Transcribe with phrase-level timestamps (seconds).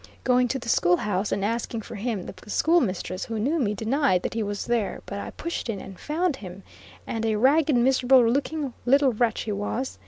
[0.23, 4.23] Going to the schoolhouse and asking for him, the school mistress, who knew me, denied
[4.23, 6.63] that he was there, but I pushed in, and found him,
[7.05, 9.99] and a ragged, miserable looking little wretch he was.